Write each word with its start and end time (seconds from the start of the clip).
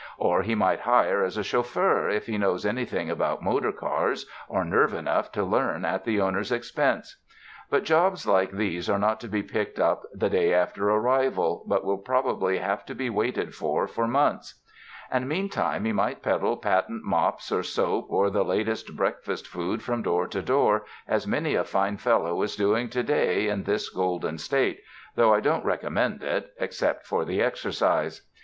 Or 0.17 0.41
he 0.41 0.55
might 0.55 0.79
hire 0.79 1.23
as 1.23 1.37
a 1.37 1.43
chauffeur 1.43 2.09
if 2.09 2.25
he 2.25 2.39
knows 2.39 2.65
anything 2.65 3.11
about 3.11 3.43
motor 3.43 3.71
cars, 3.71 4.25
or 4.49 4.65
nerve 4.65 4.95
enough 4.95 5.31
to 5.33 5.43
learn 5.43 5.85
at 5.85 6.05
the 6.05 6.19
owner's 6.19 6.51
expense. 6.51 7.17
But 7.69 7.83
jobs 7.83 8.25
like 8.25 8.49
these 8.49 8.89
are 8.89 8.97
not 8.97 9.19
to 9.19 9.27
be 9.27 9.43
picked 9.43 9.79
up 9.79 10.01
the 10.11 10.27
day 10.27 10.55
after 10.55 10.89
arrival, 10.89 11.63
but 11.67 11.85
will 11.85 11.99
probably 11.99 12.57
have 12.57 12.83
to 12.87 12.95
be 12.95 13.11
waited 13.11 13.53
for 13.53 13.87
for 13.87 14.07
months; 14.07 14.59
and 15.11 15.29
meantime 15.29 15.85
he 15.85 15.93
might 15.93 16.23
peddle 16.23 16.57
patent 16.57 17.03
mops 17.03 17.51
or 17.51 17.61
soap 17.61 18.07
or 18.09 18.31
the 18.31 18.43
latest 18.43 18.95
breakfast 18.95 19.45
food 19.47 19.83
from 19.83 20.01
door 20.01 20.25
to 20.29 20.41
door 20.41 20.83
as 21.07 21.27
many 21.27 21.53
a 21.53 21.63
fine 21.63 21.97
fellow 21.97 22.41
is 22.41 22.55
doing 22.55 22.89
to 22.89 23.03
day 23.03 23.47
in 23.49 23.65
this 23.65 23.87
Golden 23.89 24.39
State, 24.39 24.79
though 25.13 25.31
I 25.31 25.41
don't 25.41 25.63
recommend 25.63 26.23
it, 26.23 26.51
except 26.57 27.05
for 27.05 27.23
the 27.23 27.43
exercise. 27.43 28.27